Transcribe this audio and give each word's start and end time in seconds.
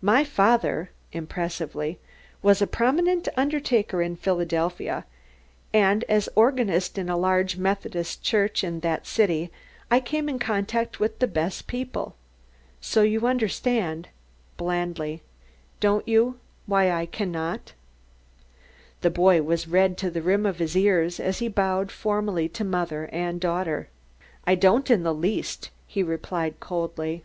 My 0.00 0.24
father," 0.24 0.92
impressively, 1.12 1.98
"was 2.40 2.62
a 2.62 2.66
prominent 2.66 3.28
undertaker 3.36 4.00
in 4.00 4.16
Philadelphia, 4.16 5.04
and 5.74 6.04
as 6.04 6.26
organist 6.34 6.96
in 6.96 7.10
a 7.10 7.18
large 7.18 7.58
Methodist 7.58 8.22
church 8.22 8.64
in 8.64 8.80
that 8.80 9.06
city 9.06 9.50
I 9.90 10.00
came 10.00 10.30
in 10.30 10.38
contact 10.38 11.00
with 11.00 11.18
the 11.18 11.26
best 11.26 11.66
people, 11.66 12.16
so 12.80 13.02
you 13.02 13.26
understand," 13.26 14.08
blandly, 14.56 15.20
"don't 15.80 16.08
you, 16.08 16.38
why 16.64 16.90
I 16.90 17.04
cannot" 17.04 17.74
The 19.02 19.10
boy 19.10 19.42
was 19.42 19.68
red 19.68 19.98
to 19.98 20.10
the 20.10 20.22
rim 20.22 20.46
of 20.46 20.60
his 20.60 20.74
ears 20.78 21.20
as 21.20 21.40
he 21.40 21.48
bowed 21.48 21.92
formally 21.92 22.48
to 22.48 22.64
mother 22.64 23.10
and 23.12 23.38
daughter. 23.38 23.90
"I 24.46 24.54
don't 24.54 24.90
in 24.90 25.02
the 25.02 25.12
least," 25.12 25.68
he 25.86 26.02
replied, 26.02 26.58
coldly. 26.58 27.24